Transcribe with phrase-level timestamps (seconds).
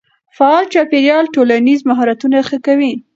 [0.37, 2.93] فعال چاپېريال ټولنیز مهارتونه ښه کوي.